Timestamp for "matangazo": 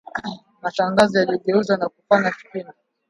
0.61-1.15